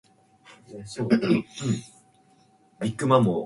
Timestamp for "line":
3.19-3.37